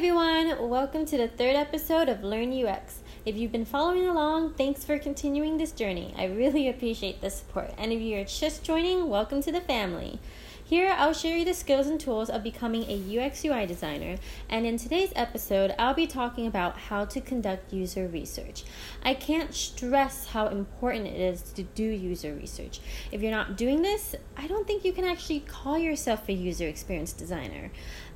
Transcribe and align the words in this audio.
everyone, 0.00 0.70
welcome 0.70 1.04
to 1.04 1.18
the 1.18 1.28
third 1.28 1.54
episode 1.54 2.08
of 2.08 2.24
Learn 2.24 2.50
UX. 2.64 3.00
If 3.26 3.36
you've 3.36 3.52
been 3.52 3.66
following 3.66 4.06
along, 4.06 4.54
thanks 4.54 4.82
for 4.82 4.98
continuing 4.98 5.58
this 5.58 5.72
journey. 5.72 6.14
I 6.16 6.24
really 6.24 6.70
appreciate 6.70 7.20
the 7.20 7.28
support. 7.28 7.74
And 7.76 7.92
if 7.92 8.00
you're 8.00 8.24
just 8.24 8.64
joining, 8.64 9.10
welcome 9.10 9.42
to 9.42 9.52
the 9.52 9.60
family. 9.60 10.18
Here, 10.64 10.94
I'll 10.96 11.12
share 11.12 11.36
you 11.36 11.44
the 11.44 11.52
skills 11.52 11.88
and 11.88 11.98
tools 11.98 12.30
of 12.30 12.44
becoming 12.44 12.84
a 12.84 13.18
UX 13.18 13.44
UI 13.44 13.66
designer, 13.66 14.18
and 14.48 14.64
in 14.64 14.76
today's 14.76 15.12
episode, 15.16 15.74
I'll 15.80 15.94
be 15.94 16.06
talking 16.06 16.46
about 16.46 16.78
how 16.78 17.04
to 17.06 17.20
conduct 17.20 17.72
user 17.72 18.06
research. 18.06 18.62
I 19.02 19.14
can't 19.14 19.52
stress 19.52 20.28
how 20.28 20.46
important 20.46 21.08
it 21.08 21.20
is 21.20 21.42
to 21.54 21.64
do 21.64 21.82
user 21.82 22.32
research. 22.34 22.80
If 23.10 23.20
you're 23.20 23.32
not 23.32 23.56
doing 23.56 23.82
this, 23.82 24.14
I 24.36 24.46
don't 24.46 24.64
think 24.64 24.84
you 24.84 24.92
can 24.92 25.04
actually 25.04 25.40
call 25.40 25.76
yourself 25.76 26.28
a 26.28 26.32
user 26.32 26.68
experience 26.68 27.12
designer. 27.12 27.72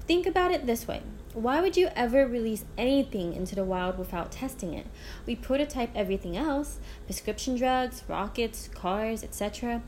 Think 0.07 0.27
about 0.27 0.53
it 0.53 0.67
this 0.67 0.87
way 0.87 1.03
why 1.35 1.61
would 1.61 1.77
you 1.77 1.89
ever 1.97 2.29
release 2.29 2.65
anything 2.79 3.35
into 3.35 3.57
the 3.57 3.65
wild 3.65 3.99
without 3.99 4.31
testing 4.31 4.73
it? 4.73 4.87
We 5.27 5.35
prototype 5.35 5.91
everything 5.95 6.37
else 6.37 6.79
prescription 7.07 7.57
drugs, 7.57 8.05
rockets, 8.07 8.69
cars, 8.69 9.25
etc 9.25 9.83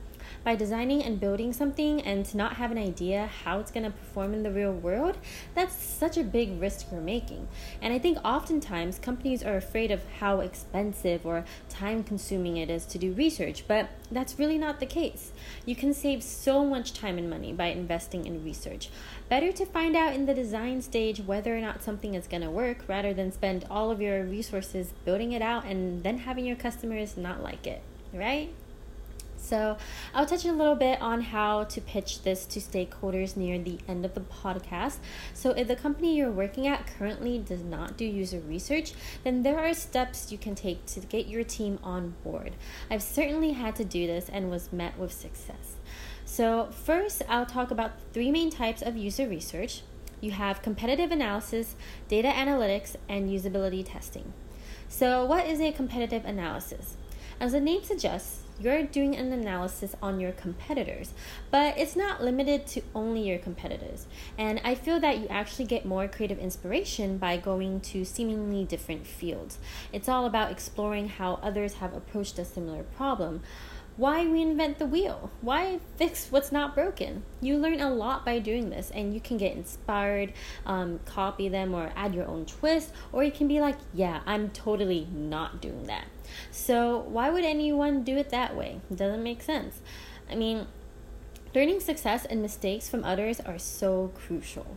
by 0.44 0.54
designing 0.54 1.02
and 1.02 1.20
building 1.20 1.52
something 1.52 2.00
and 2.02 2.24
to 2.26 2.36
not 2.36 2.54
have 2.54 2.70
an 2.70 2.78
idea 2.78 3.28
how 3.44 3.58
it's 3.58 3.70
going 3.70 3.84
to 3.84 3.90
perform 3.90 4.34
in 4.34 4.42
the 4.42 4.50
real 4.50 4.72
world, 4.72 5.16
that's 5.54 5.74
such 5.74 6.16
a 6.16 6.24
big 6.24 6.60
risk 6.60 6.86
you're 6.90 7.00
making. 7.00 7.48
And 7.80 7.92
I 7.92 7.98
think 7.98 8.18
oftentimes 8.24 8.98
companies 8.98 9.42
are 9.42 9.56
afraid 9.56 9.90
of 9.90 10.02
how 10.20 10.40
expensive 10.40 11.24
or 11.26 11.44
time 11.68 12.04
consuming 12.04 12.56
it 12.56 12.70
is 12.70 12.86
to 12.86 12.98
do 12.98 13.12
research, 13.12 13.64
but 13.66 13.90
that's 14.10 14.38
really 14.38 14.58
not 14.58 14.80
the 14.80 14.86
case. 14.86 15.32
You 15.64 15.76
can 15.76 15.92
save 15.92 16.22
so 16.22 16.64
much 16.64 16.92
time 16.92 17.18
and 17.18 17.28
money 17.28 17.52
by 17.52 17.66
investing 17.66 18.26
in 18.26 18.44
research. 18.44 18.88
Better 19.28 19.52
to 19.52 19.66
find 19.66 19.96
out 19.96 20.14
in 20.14 20.26
the 20.26 20.34
design 20.34 20.82
stage 20.82 21.20
whether 21.20 21.56
or 21.56 21.60
not 21.60 21.82
something 21.82 22.14
is 22.14 22.26
going 22.26 22.42
to 22.42 22.50
work 22.50 22.78
rather 22.88 23.12
than 23.12 23.32
spend 23.32 23.64
all 23.70 23.90
of 23.90 24.00
your 24.00 24.24
resources 24.24 24.92
building 25.04 25.32
it 25.32 25.42
out 25.42 25.64
and 25.64 26.02
then 26.02 26.18
having 26.18 26.44
your 26.44 26.56
customers 26.56 27.16
not 27.16 27.42
like 27.42 27.66
it, 27.66 27.82
right? 28.12 28.50
So, 29.36 29.76
I'll 30.14 30.26
touch 30.26 30.44
a 30.44 30.52
little 30.52 30.74
bit 30.74 31.00
on 31.00 31.20
how 31.20 31.64
to 31.64 31.80
pitch 31.80 32.22
this 32.22 32.46
to 32.46 32.60
stakeholders 32.60 33.36
near 33.36 33.58
the 33.58 33.78
end 33.86 34.04
of 34.04 34.14
the 34.14 34.20
podcast. 34.20 34.98
So, 35.34 35.50
if 35.50 35.68
the 35.68 35.76
company 35.76 36.16
you're 36.16 36.30
working 36.30 36.66
at 36.66 36.86
currently 36.98 37.38
does 37.38 37.62
not 37.62 37.96
do 37.96 38.04
user 38.04 38.40
research, 38.40 38.92
then 39.24 39.42
there 39.42 39.58
are 39.58 39.74
steps 39.74 40.32
you 40.32 40.38
can 40.38 40.54
take 40.54 40.84
to 40.86 41.00
get 41.00 41.28
your 41.28 41.44
team 41.44 41.78
on 41.82 42.14
board. 42.24 42.56
I've 42.90 43.02
certainly 43.02 43.52
had 43.52 43.76
to 43.76 43.84
do 43.84 44.06
this 44.06 44.28
and 44.28 44.50
was 44.50 44.72
met 44.72 44.98
with 44.98 45.12
success. 45.12 45.76
So, 46.24 46.70
first, 46.70 47.22
I'll 47.28 47.46
talk 47.46 47.70
about 47.70 47.92
three 48.12 48.32
main 48.32 48.50
types 48.50 48.82
of 48.82 48.96
user 48.96 49.28
research. 49.28 49.82
You 50.20 50.32
have 50.32 50.62
competitive 50.62 51.12
analysis, 51.12 51.76
data 52.08 52.28
analytics, 52.28 52.96
and 53.08 53.30
usability 53.30 53.84
testing. 53.86 54.32
So, 54.88 55.24
what 55.24 55.46
is 55.46 55.60
a 55.60 55.72
competitive 55.72 56.24
analysis? 56.24 56.96
As 57.38 57.52
the 57.52 57.60
name 57.60 57.84
suggests, 57.84 58.45
you're 58.60 58.82
doing 58.82 59.16
an 59.16 59.32
analysis 59.32 59.94
on 60.02 60.20
your 60.20 60.32
competitors, 60.32 61.12
but 61.50 61.76
it's 61.78 61.96
not 61.96 62.22
limited 62.22 62.66
to 62.68 62.82
only 62.94 63.22
your 63.28 63.38
competitors. 63.38 64.06
And 64.38 64.60
I 64.64 64.74
feel 64.74 64.98
that 65.00 65.18
you 65.18 65.26
actually 65.28 65.66
get 65.66 65.84
more 65.84 66.08
creative 66.08 66.38
inspiration 66.38 67.18
by 67.18 67.36
going 67.36 67.80
to 67.80 68.04
seemingly 68.04 68.64
different 68.64 69.06
fields. 69.06 69.58
It's 69.92 70.08
all 70.08 70.26
about 70.26 70.50
exploring 70.50 71.08
how 71.08 71.38
others 71.42 71.74
have 71.74 71.94
approached 71.94 72.38
a 72.38 72.44
similar 72.44 72.82
problem 72.82 73.42
why 73.96 74.24
reinvent 74.24 74.76
the 74.76 74.86
wheel? 74.86 75.30
Why 75.40 75.80
fix 75.96 76.30
what's 76.30 76.52
not 76.52 76.74
broken? 76.74 77.22
You 77.40 77.56
learn 77.56 77.80
a 77.80 77.90
lot 77.90 78.26
by 78.26 78.38
doing 78.38 78.68
this, 78.68 78.90
and 78.90 79.14
you 79.14 79.20
can 79.20 79.38
get 79.38 79.56
inspired, 79.56 80.34
um, 80.66 81.00
copy 81.06 81.48
them, 81.48 81.74
or 81.74 81.92
add 81.96 82.14
your 82.14 82.26
own 82.26 82.44
twist, 82.44 82.92
or 83.10 83.24
you 83.24 83.32
can 83.32 83.48
be 83.48 83.60
like, 83.60 83.76
yeah, 83.94 84.20
I'm 84.26 84.50
totally 84.50 85.08
not 85.10 85.62
doing 85.62 85.84
that. 85.84 86.06
So, 86.50 86.98
why 87.08 87.30
would 87.30 87.44
anyone 87.44 88.02
do 88.02 88.16
it 88.16 88.28
that 88.30 88.54
way? 88.54 88.80
It 88.90 88.96
doesn't 88.96 89.22
make 89.22 89.42
sense. 89.42 89.80
I 90.30 90.34
mean, 90.34 90.66
learning 91.54 91.80
success 91.80 92.26
and 92.26 92.42
mistakes 92.42 92.88
from 92.88 93.02
others 93.02 93.40
are 93.40 93.58
so 93.58 94.12
crucial. 94.14 94.76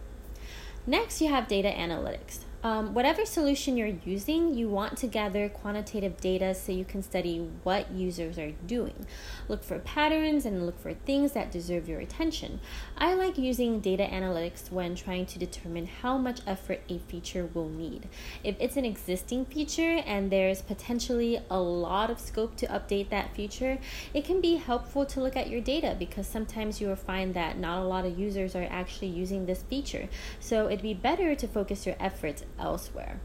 Next, 0.88 1.22
you 1.22 1.28
have 1.28 1.48
data 1.50 1.70
analytics. 1.70 2.40
Um, 2.62 2.94
whatever 2.94 3.26
solution 3.26 3.78
you're 3.78 3.96
using, 4.04 4.54
you 4.54 4.68
want 4.68 4.98
to 4.98 5.08
gather 5.08 5.48
quantitative 5.48 6.20
data 6.20 6.54
so 6.54 6.74
you 6.74 6.84
can 6.84 7.02
study 7.02 7.38
what 7.64 7.90
users 7.90 8.38
are 8.38 8.52
doing. 8.68 9.06
Look 9.48 9.64
for 9.64 9.80
patterns 9.80 10.46
and 10.46 10.66
look 10.66 10.78
for 10.78 10.94
things 10.94 11.32
that 11.32 11.52
deserve 11.52 11.88
your 11.88 12.02
attention. 12.02 12.60
I 12.98 13.14
like 13.14 13.38
using 13.38 13.80
data 13.80 14.04
analytics 14.04 14.70
when 14.74 14.96
trying 14.96 15.26
to 15.28 15.40
determine 15.40 15.86
how 15.86 16.18
much 16.18 16.42
effort 16.46 16.82
a 16.90 16.98
feature 17.00 17.50
will 17.54 17.70
need. 17.70 18.10
If 18.44 18.58
it's 18.60 18.76
an 18.76 18.84
existing 18.84 19.46
feature 19.46 20.04
and 20.06 20.30
there's 20.30 20.62
potentially 20.62 21.40
a 21.50 21.62
lot 21.62 22.10
of 22.10 22.20
scope 22.20 22.58
to 22.58 22.68
update 22.68 23.10
that 23.10 23.34
feature, 23.34 23.80
it 24.14 24.26
can 24.26 24.42
be 24.42 24.56
helpful 24.56 25.06
to 25.06 25.22
look 25.22 25.38
at 25.38 25.50
your 25.50 25.62
data 25.62 25.96
because 25.98 26.28
sometimes 26.28 26.82
you 26.82 26.90
will 26.90 26.98
find 26.98 27.34
that 27.36 27.58
not 27.58 27.80
a 27.80 27.88
lot 27.88 28.04
of 28.04 28.20
users 28.20 28.54
are 28.54 28.68
actually 28.70 29.08
using 29.08 29.46
this 29.46 29.64
feature. 29.64 30.10
So 30.42 30.68
it'd 30.68 30.82
be 30.82 30.94
better 30.94 31.36
to 31.36 31.48
focus 31.48 31.86
your 31.86 31.96
efforts 32.02 32.44
elsewhere. 32.60 33.20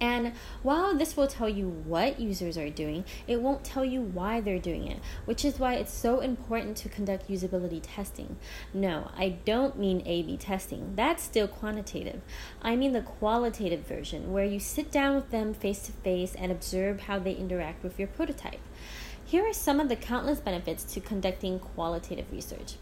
And 0.00 0.32
while 0.62 0.94
this 0.94 1.16
will 1.16 1.28
tell 1.28 1.48
you 1.48 1.68
what 1.68 2.20
users 2.20 2.58
are 2.58 2.68
doing, 2.68 3.04
it 3.28 3.40
won't 3.40 3.64
tell 3.64 3.84
you 3.84 4.02
why 4.02 4.40
they're 4.40 4.58
doing 4.58 4.86
it, 4.86 4.98
which 5.24 5.44
is 5.44 5.58
why 5.58 5.74
it's 5.74 5.94
so 5.94 6.20
important 6.20 6.76
to 6.78 6.88
conduct 6.88 7.30
usability 7.30 7.80
testing. 7.80 8.36
No, 8.74 9.10
I 9.16 9.38
don't 9.44 9.78
mean 9.78 10.02
A 10.04 10.22
B 10.22 10.36
testing, 10.36 10.94
that's 10.96 11.22
still 11.22 11.46
quantitative. 11.48 12.20
I 12.60 12.74
mean 12.76 12.92
the 12.92 13.02
qualitative 13.02 13.86
version, 13.86 14.32
where 14.32 14.44
you 14.44 14.58
sit 14.58 14.90
down 14.90 15.14
with 15.14 15.30
them 15.30 15.54
face 15.54 15.86
to 15.86 15.92
face 15.92 16.34
and 16.34 16.50
observe 16.52 17.02
how 17.02 17.20
they 17.20 17.32
interact 17.32 17.82
with 17.82 17.98
your 17.98 18.08
prototype. 18.08 18.60
Here 19.24 19.48
are 19.48 19.54
some 19.54 19.80
of 19.80 19.88
the 19.88 19.96
countless 19.96 20.40
benefits 20.40 20.84
to 20.92 21.00
conducting 21.00 21.60
qualitative 21.60 22.26
research. 22.30 22.74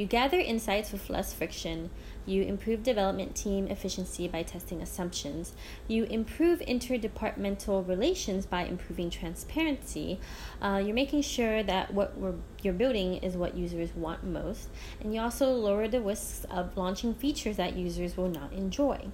You 0.00 0.06
gather 0.06 0.38
insights 0.38 0.92
with 0.92 1.10
less 1.10 1.34
friction. 1.34 1.90
You 2.24 2.42
improve 2.44 2.82
development 2.82 3.36
team 3.36 3.66
efficiency 3.66 4.28
by 4.28 4.42
testing 4.42 4.80
assumptions. 4.80 5.52
You 5.88 6.04
improve 6.04 6.60
interdepartmental 6.60 7.86
relations 7.86 8.46
by 8.46 8.64
improving 8.64 9.10
transparency. 9.10 10.18
Uh, 10.62 10.80
you're 10.82 10.94
making 10.94 11.20
sure 11.20 11.62
that 11.64 11.92
what 11.92 12.14
you're 12.62 12.72
building 12.72 13.16
is 13.16 13.36
what 13.36 13.58
users 13.58 13.94
want 13.94 14.24
most. 14.24 14.70
And 15.02 15.14
you 15.14 15.20
also 15.20 15.52
lower 15.52 15.86
the 15.86 16.00
risks 16.00 16.46
of 16.50 16.78
launching 16.78 17.12
features 17.12 17.58
that 17.58 17.76
users 17.76 18.16
will 18.16 18.30
not 18.30 18.54
enjoy. 18.54 19.08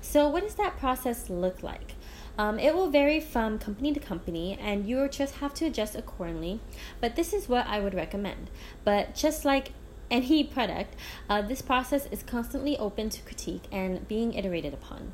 So, 0.00 0.28
what 0.28 0.42
does 0.42 0.56
that 0.56 0.76
process 0.80 1.30
look 1.30 1.62
like? 1.62 1.94
Um, 2.36 2.58
it 2.58 2.74
will 2.74 2.90
vary 2.90 3.20
from 3.20 3.60
company 3.60 3.92
to 3.92 4.00
company, 4.00 4.58
and 4.60 4.88
you 4.88 5.06
just 5.06 5.36
have 5.36 5.54
to 5.54 5.66
adjust 5.66 5.94
accordingly. 5.94 6.58
But 7.00 7.14
this 7.14 7.32
is 7.32 7.48
what 7.48 7.68
I 7.68 7.78
would 7.78 7.94
recommend. 7.94 8.50
But 8.82 9.14
just 9.14 9.44
like 9.44 9.70
any 10.10 10.44
product, 10.44 10.94
uh, 11.28 11.42
this 11.42 11.62
process 11.62 12.06
is 12.10 12.22
constantly 12.22 12.76
open 12.78 13.10
to 13.10 13.22
critique 13.22 13.64
and 13.72 14.06
being 14.08 14.34
iterated 14.34 14.74
upon. 14.74 15.12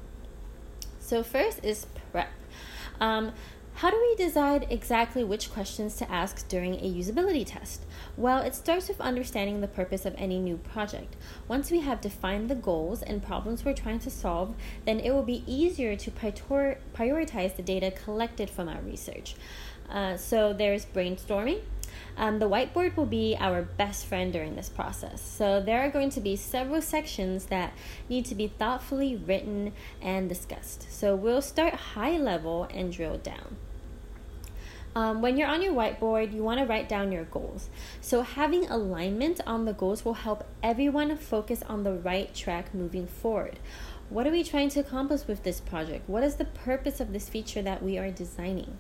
So, 0.99 1.23
first 1.23 1.65
is 1.65 1.87
prep. 2.13 2.29
Um, 3.01 3.33
how 3.75 3.91
do 3.91 3.99
we 3.99 4.15
decide 4.15 4.67
exactly 4.69 5.25
which 5.25 5.51
questions 5.51 5.97
to 5.97 6.11
ask 6.11 6.47
during 6.49 6.75
a 6.75 6.93
usability 6.93 7.47
test? 7.47 7.87
Well, 8.15 8.43
it 8.43 8.55
starts 8.55 8.89
with 8.89 9.01
understanding 9.01 9.63
the 9.63 9.69
purpose 9.69 10.05
of 10.05 10.15
any 10.19 10.39
new 10.39 10.59
project. 10.59 11.17
Once 11.49 11.71
we 11.71 11.81
have 11.81 12.03
defined 12.03 12.51
the 12.51 12.55
goals 12.55 13.01
and 13.03 13.23
problems 13.23 13.65
we're 13.65 13.73
trying 13.73 14.01
to 14.01 14.11
solve, 14.11 14.55
then 14.85 15.01
it 15.01 15.13
will 15.13 15.23
be 15.23 15.45
easier 15.47 15.97
to 15.97 16.11
prioritize 16.11 17.57
the 17.57 17.63
data 17.63 17.91
collected 17.91 18.51
from 18.51 18.69
our 18.69 18.83
research. 18.83 19.35
Uh, 19.89 20.17
so 20.17 20.53
there's 20.53 20.85
brainstorming, 20.85 21.63
um, 22.17 22.39
the 22.39 22.49
whiteboard 22.49 22.97
will 22.97 23.07
be 23.07 23.37
our 23.39 23.63
best 23.63 24.07
friend 24.07 24.33
during 24.33 24.57
this 24.57 24.69
process. 24.69 25.23
So 25.23 25.61
there 25.61 25.81
are 25.81 25.91
going 25.91 26.11
to 26.11 26.21
be 26.21 26.37
several 26.37 26.83
sections 26.83 27.47
that 27.47 27.73
need 28.09 28.25
to 28.27 28.35
be 28.35 28.49
thoughtfully 28.49 29.17
written 29.17 29.73
and 30.03 30.29
discussed. 30.29 30.91
So 30.91 31.15
we'll 31.15 31.43
start 31.43 31.75
high 31.75 32.19
level 32.19 32.69
and 32.73 32.93
drill 32.93 33.19
down. 33.19 33.57
Um, 34.95 35.23
when 35.23 35.37
you're 35.37 35.49
on 35.49 35.63
your 35.63 35.73
whiteboard, 35.73 36.35
you 36.35 36.43
want 36.43 36.59
to 36.59 36.67
write 36.67 36.89
down 36.89 37.13
your 37.13 37.25
goals. 37.25 37.71
So, 38.01 38.23
having 38.23 38.69
alignment 38.69 39.41
on 39.47 39.65
the 39.65 39.73
goals 39.73 40.05
will 40.05 40.15
help 40.15 40.43
everyone 40.65 41.17
focus 41.17 41.63
on 41.69 41.85
the 41.85 41.93
right 41.93 42.35
track 42.35 42.75
moving 42.75 43.07
forward. 43.07 43.61
What 44.09 44.27
are 44.27 44.33
we 44.33 44.43
trying 44.43 44.71
to 44.71 44.81
accomplish 44.81 45.29
with 45.29 45.45
this 45.45 45.61
project? 45.61 46.09
What 46.09 46.25
is 46.25 46.35
the 46.35 46.45
purpose 46.45 46.99
of 46.99 47.13
this 47.13 47.29
feature 47.29 47.63
that 47.63 47.85
we 47.85 47.99
are 47.99 48.11
designing? 48.11 48.79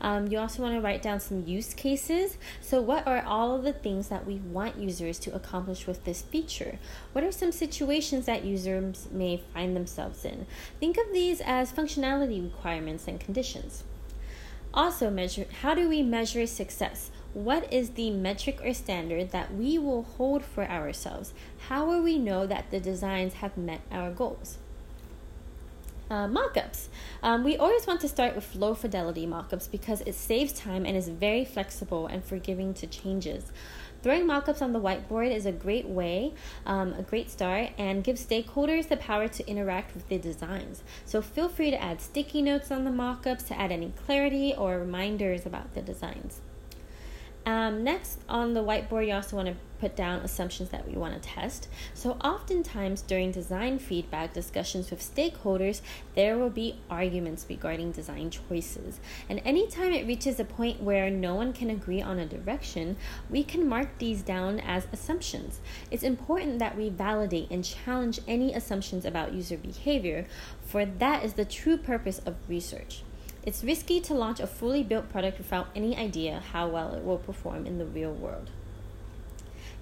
Um, 0.00 0.28
you 0.28 0.38
also 0.38 0.62
want 0.62 0.74
to 0.74 0.80
write 0.80 1.02
down 1.02 1.20
some 1.20 1.46
use 1.46 1.74
cases. 1.74 2.38
So, 2.60 2.80
what 2.80 3.06
are 3.06 3.22
all 3.22 3.54
of 3.54 3.64
the 3.64 3.72
things 3.72 4.08
that 4.08 4.26
we 4.26 4.36
want 4.36 4.78
users 4.78 5.18
to 5.20 5.34
accomplish 5.34 5.86
with 5.86 6.04
this 6.04 6.22
feature? 6.22 6.78
What 7.12 7.24
are 7.24 7.32
some 7.32 7.52
situations 7.52 8.26
that 8.26 8.44
users 8.44 9.08
may 9.10 9.42
find 9.52 9.76
themselves 9.76 10.24
in? 10.24 10.46
Think 10.78 10.96
of 10.96 11.12
these 11.12 11.40
as 11.40 11.72
functionality 11.72 12.42
requirements 12.42 13.06
and 13.06 13.20
conditions. 13.20 13.84
Also, 14.72 15.10
measure 15.10 15.46
how 15.62 15.74
do 15.74 15.88
we 15.88 16.02
measure 16.02 16.46
success? 16.46 17.10
What 17.34 17.72
is 17.72 17.90
the 17.90 18.10
metric 18.10 18.60
or 18.64 18.72
standard 18.72 19.30
that 19.30 19.54
we 19.54 19.78
will 19.78 20.02
hold 20.02 20.44
for 20.44 20.64
ourselves? 20.64 21.32
How 21.68 21.84
will 21.84 22.02
we 22.02 22.18
know 22.18 22.46
that 22.46 22.70
the 22.70 22.80
designs 22.80 23.34
have 23.34 23.56
met 23.56 23.80
our 23.90 24.10
goals? 24.10 24.58
Uh, 26.10 26.26
mockups. 26.26 26.88
Um, 27.22 27.44
we 27.44 27.56
always 27.56 27.86
want 27.86 28.00
to 28.00 28.08
start 28.08 28.34
with 28.34 28.54
low 28.54 28.74
fidelity 28.74 29.26
mockups 29.26 29.70
because 29.70 30.00
it 30.02 30.14
saves 30.14 30.52
time 30.52 30.84
and 30.84 30.96
is 30.96 31.08
very 31.08 31.44
flexible 31.44 32.06
and 32.06 32.24
forgiving 32.24 32.74
to 32.74 32.86
changes. 32.86 33.52
Throwing 34.02 34.26
mockups 34.26 34.62
on 34.62 34.72
the 34.72 34.80
whiteboard 34.80 35.30
is 35.30 35.44
a 35.44 35.52
great 35.52 35.86
way, 35.86 36.32
um, 36.64 36.94
a 36.94 37.02
great 37.02 37.30
start, 37.30 37.70
and 37.76 38.02
gives 38.02 38.24
stakeholders 38.24 38.88
the 38.88 38.96
power 38.96 39.28
to 39.28 39.46
interact 39.46 39.94
with 39.94 40.08
the 40.08 40.18
designs. 40.18 40.82
So 41.04 41.20
feel 41.20 41.50
free 41.50 41.70
to 41.70 41.80
add 41.80 42.00
sticky 42.00 42.40
notes 42.40 42.70
on 42.70 42.84
the 42.84 42.90
mockups 42.90 43.46
to 43.48 43.60
add 43.60 43.70
any 43.70 43.92
clarity 44.06 44.54
or 44.56 44.78
reminders 44.78 45.44
about 45.44 45.74
the 45.74 45.82
designs. 45.82 46.40
Um, 47.46 47.84
next, 47.84 48.18
on 48.28 48.52
the 48.52 48.62
whiteboard, 48.62 49.06
you 49.06 49.14
also 49.14 49.36
want 49.36 49.48
to 49.48 49.54
put 49.80 49.96
down 49.96 50.20
assumptions 50.20 50.68
that 50.68 50.86
we 50.86 50.94
want 50.94 51.14
to 51.14 51.26
test. 51.26 51.68
So, 51.94 52.12
oftentimes 52.22 53.00
during 53.00 53.32
design 53.32 53.78
feedback 53.78 54.34
discussions 54.34 54.90
with 54.90 55.00
stakeholders, 55.00 55.80
there 56.14 56.36
will 56.36 56.50
be 56.50 56.76
arguments 56.90 57.46
regarding 57.48 57.92
design 57.92 58.30
choices. 58.30 59.00
And 59.28 59.40
anytime 59.44 59.92
it 59.92 60.06
reaches 60.06 60.38
a 60.38 60.44
point 60.44 60.82
where 60.82 61.08
no 61.10 61.34
one 61.34 61.54
can 61.54 61.70
agree 61.70 62.02
on 62.02 62.18
a 62.18 62.26
direction, 62.26 62.96
we 63.30 63.42
can 63.42 63.66
mark 63.66 63.96
these 63.98 64.20
down 64.20 64.60
as 64.60 64.86
assumptions. 64.92 65.60
It's 65.90 66.02
important 66.02 66.58
that 66.58 66.76
we 66.76 66.90
validate 66.90 67.50
and 67.50 67.64
challenge 67.64 68.20
any 68.28 68.52
assumptions 68.52 69.06
about 69.06 69.32
user 69.32 69.56
behavior, 69.56 70.26
for 70.60 70.84
that 70.84 71.24
is 71.24 71.34
the 71.34 71.46
true 71.46 71.78
purpose 71.78 72.18
of 72.26 72.36
research. 72.48 73.02
It's 73.42 73.64
risky 73.64 74.00
to 74.00 74.14
launch 74.14 74.38
a 74.38 74.46
fully 74.46 74.82
built 74.82 75.10
product 75.10 75.38
without 75.38 75.68
any 75.74 75.96
idea 75.96 76.42
how 76.52 76.68
well 76.68 76.94
it 76.94 77.04
will 77.04 77.18
perform 77.18 77.66
in 77.66 77.78
the 77.78 77.86
real 77.86 78.12
world. 78.12 78.50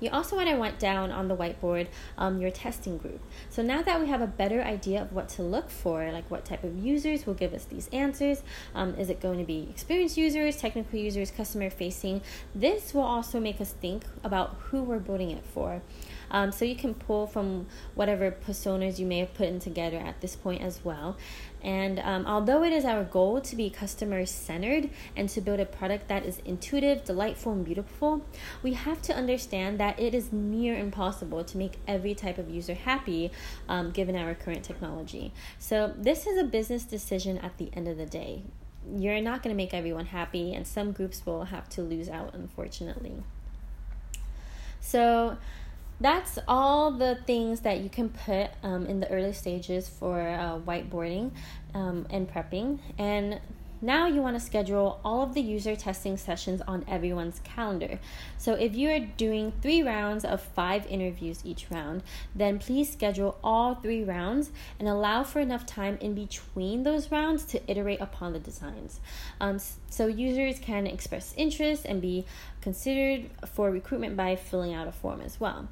You 0.01 0.11
also 0.11 0.37
want 0.37 0.49
to 0.49 0.55
write 0.55 0.79
down 0.79 1.11
on 1.11 1.27
the 1.27 1.37
whiteboard 1.37 1.89
um, 2.17 2.41
your 2.41 2.53
testing 2.53 2.99
group. 2.99 3.21
So 3.51 3.63
now 3.63 3.83
that 3.83 4.01
we 4.01 4.07
have 4.07 4.21
a 4.21 4.29
better 4.29 4.63
idea 4.63 5.03
of 5.03 5.13
what 5.13 5.29
to 5.31 5.43
look 5.43 5.71
for, 5.71 6.11
like 6.13 6.31
what 6.31 6.45
type 6.45 6.63
of 6.63 6.79
users 6.79 7.27
will 7.27 7.35
give 7.35 7.53
us 7.53 7.65
these 7.65 7.89
answers, 7.89 8.43
um, 8.77 8.95
is 8.95 9.11
it 9.11 9.21
going 9.21 9.41
to 9.41 9.45
be 9.45 9.67
experienced 9.71 10.17
users, 10.17 10.57
technical 10.57 10.99
users, 10.99 11.33
customer 11.33 11.69
facing? 11.69 12.23
This 12.55 12.95
will 12.95 13.03
also 13.03 13.41
make 13.41 13.61
us 13.61 13.73
think 13.73 14.05
about 14.23 14.55
who 14.71 14.83
we're 14.85 15.01
building 15.01 15.33
it 15.33 15.45
for. 15.53 15.83
Um, 16.31 16.53
so 16.53 16.65
you 16.65 16.77
can 16.77 16.95
pull 16.95 17.27
from 17.27 17.67
whatever 17.95 18.31
personas 18.31 18.99
you 18.99 19.07
may 19.07 19.19
have 19.19 19.35
put 19.35 19.49
in 19.49 19.59
together 19.59 19.99
at 19.99 20.21
this 20.21 20.37
point 20.37 20.63
as 20.63 20.85
well. 20.85 21.17
And 21.63 21.99
um, 21.99 22.25
although 22.27 22.63
it 22.63 22.73
is 22.73 22.85
our 22.85 23.03
goal 23.03 23.41
to 23.41 23.57
be 23.57 23.69
customer 23.69 24.25
centered 24.27 24.91
and 25.17 25.29
to 25.31 25.41
build 25.41 25.59
a 25.59 25.67
product 25.67 26.09
that 26.09 26.25
is 26.25 26.39
intuitive, 26.45 27.05
delightful, 27.05 27.53
and 27.53 27.65
beautiful, 27.65 28.25
we 28.63 28.75
have 28.75 29.03
to 29.03 29.15
understand 29.15 29.81
that 29.81 29.99
it 29.99 30.15
is 30.15 30.33
near 30.33 30.79
impossible 30.79 31.43
to 31.45 31.59
make 31.59 31.79
every 31.87 32.15
type 32.15 32.39
of 32.39 32.49
user 32.49 32.75
happy 32.75 33.31
um, 33.69 33.91
given 33.91 34.15
our 34.15 34.35
current 34.35 34.63
technology. 34.63 35.33
So, 35.59 35.93
this 35.97 36.27
is 36.27 36.39
a 36.39 36.45
business 36.45 36.85
decision 36.85 37.39
at 37.39 37.59
the 37.59 37.71
end 37.73 37.89
of 37.89 37.97
the 37.97 38.07
day. 38.07 38.43
You're 38.97 39.21
not 39.21 39.43
going 39.43 39.55
to 39.55 39.57
make 39.57 39.75
everyone 39.75 40.07
happy, 40.07 40.55
and 40.55 40.67
some 40.67 40.93
groups 40.93 41.27
will 41.27 41.45
have 41.45 41.69
to 41.71 41.83
lose 41.83 42.09
out, 42.09 42.35
unfortunately. 42.35 43.17
So, 44.81 45.37
that's 46.01 46.39
all 46.47 46.93
the 46.93 47.19
things 47.27 47.61
that 47.61 47.81
you 47.81 47.89
can 47.89 48.09
put 48.09 48.51
um, 48.63 48.87
in 48.87 49.01
the 49.01 49.11
early 49.11 49.33
stages 49.33 49.89
for 49.89 50.21
uh, 50.21 50.59
whiteboarding 50.61 51.33
um, 51.75 52.07
and 52.11 52.31
prepping. 52.31 52.79
And 52.99 53.41
now 53.81 54.07
you 54.07 54.21
want 54.21 54.37
to 54.39 54.45
schedule 54.45 55.01
all 55.05 55.23
of 55.23 55.35
the 55.35 55.41
user 55.41 55.77
testing 55.77 56.17
sessions 56.17 56.61
on 56.67 56.85
everyone's 56.89 57.41
calendar. 57.45 57.99
So 58.37 58.55
if 58.55 58.75
you 58.75 58.91
are 58.91 59.01
doing 59.01 59.53
three 59.63 59.83
rounds 59.83 60.25
of 60.25 60.41
five 60.41 60.87
interviews 60.87 61.41
each 61.45 61.67
round, 61.71 62.03
then 62.35 62.59
please 62.59 62.93
schedule 62.93 63.39
all 63.43 63.75
three 63.77 64.03
rounds 64.03 64.51
and 64.79 64.89
allow 64.89 65.23
for 65.23 65.41
enough 65.41 65.67
time 65.67 65.99
in 66.01 66.15
between 66.15 66.83
those 66.83 67.11
rounds 67.11 67.45
to 67.47 67.71
iterate 67.71 68.01
upon 68.01 68.33
the 68.33 68.39
designs. 68.39 69.01
Um, 69.41 69.59
so 69.91 70.07
users 70.07 70.59
can 70.59 70.87
express 70.87 71.35
interest 71.37 71.85
and 71.85 72.01
be 72.01 72.25
considered 72.61 73.31
for 73.47 73.71
recruitment 73.71 74.17
by 74.17 74.37
filling 74.37 74.75
out 74.75 74.89
a 74.89 74.93
form 74.93 75.21
as 75.21 75.39
well. 75.39 75.69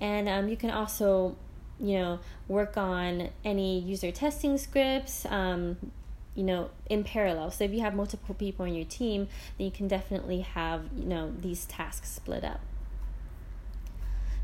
And 0.00 0.28
um, 0.28 0.48
you 0.48 0.56
can 0.56 0.70
also 0.70 1.36
you 1.80 1.96
know 1.96 2.18
work 2.48 2.76
on 2.76 3.28
any 3.44 3.78
user 3.78 4.10
testing 4.10 4.58
scripts 4.58 5.24
um, 5.26 5.76
you 6.38 6.44
know 6.44 6.70
in 6.88 7.02
parallel. 7.02 7.50
So 7.50 7.64
if 7.64 7.72
you 7.72 7.80
have 7.80 7.94
multiple 7.94 8.34
people 8.34 8.64
on 8.64 8.72
your 8.72 8.84
team 8.84 9.28
then 9.56 9.64
you 9.66 9.72
can 9.72 9.88
definitely 9.88 10.40
have 10.40 10.84
you 10.96 11.06
know 11.06 11.32
these 11.42 11.64
tasks 11.66 12.10
split 12.10 12.44
up. 12.44 12.60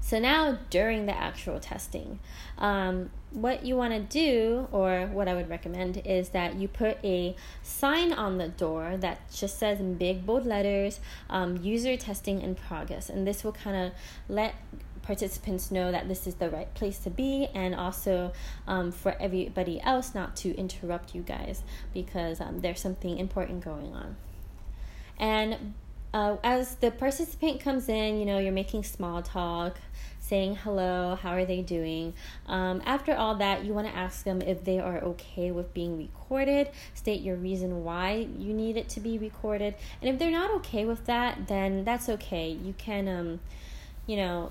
So 0.01 0.19
now 0.19 0.59
during 0.69 1.07
the 1.07 1.17
actual 1.17 1.61
testing 1.61 2.19
um, 2.59 3.11
what 3.31 3.65
you 3.65 3.75
want 3.75 3.93
to 3.95 4.01
do 4.01 4.69
or 4.71 5.07
what 5.07 5.27
i 5.29 5.35
would 5.35 5.49
recommend 5.49 6.01
is 6.05 6.29
that 6.29 6.55
you 6.55 6.69
put 6.69 6.99
a 7.03 7.35
sign 7.63 8.13
on 8.13 8.39
the 8.39 8.49
door 8.49 8.97
that 8.99 9.19
just 9.33 9.59
says 9.59 9.81
in 9.81 9.95
big 9.95 10.25
bold 10.25 10.47
letters 10.47 11.01
um, 11.31 11.57
user 11.57 11.97
testing 11.97 12.43
in 12.43 12.55
progress. 12.55 13.09
And 13.09 13.27
this 13.27 13.43
will 13.43 13.53
kind 13.53 13.77
of 13.77 13.93
let 14.29 14.55
participants 15.05 15.71
know 15.71 15.93
that 15.93 16.09
this 16.09 16.27
is 16.27 16.35
the 16.37 16.51
right 16.51 16.73
place 16.75 16.99
to 16.99 17.11
be 17.11 17.47
and 17.55 17.75
also 17.75 18.33
um, 18.67 18.91
for 18.91 19.15
everybody 19.21 19.81
else 19.83 20.15
not 20.15 20.35
to 20.35 20.57
interrupt 20.57 21.15
you 21.15 21.23
guys 21.23 21.63
because 21.93 22.41
um, 22.41 22.61
there's 22.61 22.81
something 22.81 23.19
important 23.19 23.65
going 23.65 23.95
on 23.95 24.17
and 25.19 25.75
uh, 26.13 26.37
as 26.43 26.77
the 26.77 26.91
participant 26.91 27.61
comes 27.61 27.89
in 27.89 28.19
you 28.19 28.25
know 28.25 28.39
you're 28.39 28.53
making 28.53 28.83
small 28.83 29.23
talk 29.23 29.79
saying 30.25 30.57
hello, 30.57 31.19
how 31.21 31.33
are 31.33 31.45
they 31.45 31.61
doing. 31.61 32.15
Um, 32.47 32.81
after 32.87 33.15
all 33.15 33.35
that, 33.37 33.65
you 33.65 33.75
want 33.75 33.89
to 33.89 33.95
ask 33.95 34.25
them 34.25 34.41
if 34.41 34.65
they 34.65 34.79
are 34.79 34.99
okay 35.01 35.51
with 35.51 35.75
being 35.75 35.99
recorded. 35.99 36.71
State 36.95 37.21
your 37.21 37.37
reason 37.37 37.85
why 37.85 38.27
you 38.39 38.55
need 38.55 38.79
it 38.79 38.89
to 38.91 39.01
be 39.01 39.19
recorded. 39.19 39.75
And 40.01 40.09
if 40.09 40.19
they're 40.19 40.31
not 40.31 40.51
okay 40.53 40.87
with 40.87 41.05
that, 41.05 41.47
then 41.49 41.85
that's 41.85 42.09
okay. 42.09 42.49
You 42.49 42.75
can, 42.79 43.07
um, 43.07 43.41
you 44.07 44.17
know, 44.17 44.51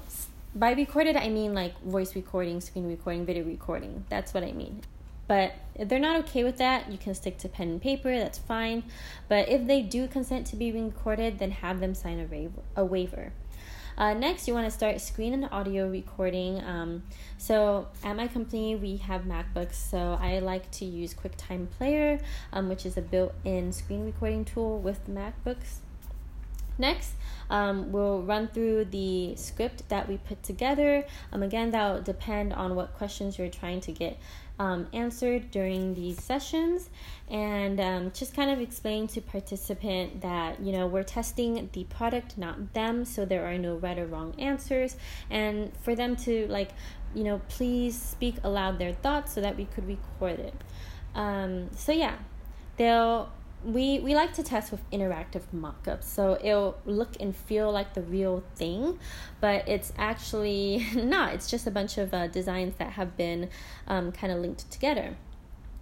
by 0.55 0.73
recorded, 0.73 1.15
I 1.15 1.29
mean 1.29 1.53
like 1.53 1.79
voice 1.81 2.15
recording, 2.15 2.61
screen 2.61 2.87
recording, 2.87 3.25
video 3.25 3.43
recording. 3.43 4.05
That's 4.09 4.33
what 4.33 4.43
I 4.43 4.51
mean. 4.51 4.81
But 5.27 5.53
if 5.75 5.89
they're 5.89 5.99
not 5.99 6.17
okay 6.21 6.43
with 6.43 6.57
that, 6.57 6.91
you 6.91 6.97
can 6.97 7.15
stick 7.15 7.37
to 7.39 7.49
pen 7.49 7.69
and 7.69 7.81
paper, 7.81 8.15
that's 8.17 8.37
fine. 8.37 8.83
But 9.29 9.49
if 9.49 9.65
they 9.65 9.81
do 9.81 10.07
consent 10.07 10.45
to 10.47 10.55
be 10.55 10.71
recorded, 10.71 11.39
then 11.39 11.51
have 11.51 11.79
them 11.79 11.95
sign 11.95 12.19
a, 12.19 12.25
ra- 12.25 12.51
a 12.75 12.85
waiver. 12.85 13.31
Uh, 13.97 14.13
next, 14.13 14.47
you 14.47 14.53
want 14.53 14.65
to 14.65 14.71
start 14.71 14.99
screen 14.99 15.33
and 15.33 15.47
audio 15.51 15.87
recording. 15.87 16.63
Um, 16.63 17.03
so, 17.37 17.87
at 18.03 18.15
my 18.15 18.27
company, 18.27 18.75
we 18.75 18.97
have 18.97 19.21
MacBooks, 19.21 19.75
so 19.75 20.17
I 20.19 20.39
like 20.39 20.69
to 20.71 20.85
use 20.85 21.13
QuickTime 21.13 21.69
Player, 21.69 22.19
um, 22.51 22.69
which 22.69 22.85
is 22.87 22.97
a 22.97 23.01
built 23.01 23.33
in 23.45 23.71
screen 23.71 24.03
recording 24.03 24.45
tool 24.45 24.79
with 24.79 25.07
MacBooks. 25.07 25.82
Next, 26.77 27.13
um, 27.49 27.91
we'll 27.91 28.21
run 28.23 28.47
through 28.47 28.85
the 28.85 29.35
script 29.35 29.87
that 29.89 30.07
we 30.07 30.17
put 30.17 30.41
together. 30.43 31.05
Um, 31.31 31.43
again, 31.43 31.71
that 31.71 31.93
will 31.93 32.01
depend 32.01 32.53
on 32.53 32.75
what 32.75 32.93
questions 32.95 33.37
you're 33.37 33.49
trying 33.49 33.81
to 33.81 33.91
get 33.91 34.17
um, 34.59 34.87
answered 34.93 35.51
during 35.51 35.93
these 35.93 36.21
sessions, 36.23 36.89
and 37.29 37.79
um, 37.79 38.11
just 38.11 38.35
kind 38.35 38.51
of 38.51 38.59
explain 38.59 39.07
to 39.07 39.21
participant 39.21 40.21
that 40.21 40.59
you 40.59 40.71
know 40.71 40.85
we're 40.87 41.03
testing 41.03 41.69
the 41.73 41.83
product, 41.85 42.37
not 42.37 42.73
them, 42.73 43.05
so 43.05 43.25
there 43.25 43.45
are 43.45 43.57
no 43.57 43.75
right 43.75 43.97
or 43.97 44.05
wrong 44.05 44.35
answers, 44.37 44.95
and 45.29 45.75
for 45.77 45.95
them 45.95 46.15
to 46.15 46.47
like 46.47 46.69
you 47.15 47.23
know 47.23 47.41
please 47.49 47.99
speak 47.99 48.35
aloud 48.43 48.77
their 48.79 48.93
thoughts 48.93 49.33
so 49.33 49.41
that 49.41 49.57
we 49.57 49.65
could 49.65 49.87
record 49.87 50.39
it. 50.39 50.55
Um, 51.15 51.69
so 51.75 51.91
yeah, 51.91 52.17
they'll 52.77 53.31
we 53.63 53.99
we 53.99 54.13
like 54.13 54.33
to 54.33 54.43
test 54.43 54.71
with 54.71 54.89
interactive 54.91 55.41
mock-ups 55.51 56.07
so 56.07 56.37
it'll 56.43 56.77
look 56.85 57.15
and 57.19 57.35
feel 57.35 57.71
like 57.71 57.93
the 57.93 58.01
real 58.01 58.43
thing 58.55 58.99
but 59.39 59.67
it's 59.67 59.93
actually 59.97 60.85
not 60.95 61.33
it's 61.33 61.49
just 61.49 61.65
a 61.65 61.71
bunch 61.71 61.97
of 61.97 62.13
uh, 62.13 62.27
designs 62.27 62.75
that 62.77 62.93
have 62.93 63.15
been 63.15 63.49
um, 63.87 64.11
kind 64.11 64.33
of 64.33 64.39
linked 64.39 64.69
together 64.71 65.15